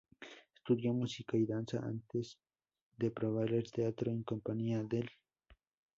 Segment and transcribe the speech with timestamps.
[0.57, 2.39] Estudió música y danza, antes
[2.97, 5.15] de probar el teatro en compañía del St.